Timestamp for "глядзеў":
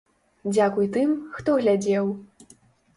1.63-2.13